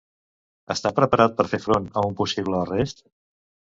[0.75, 3.07] Està preparat per fer front a un possible arrest?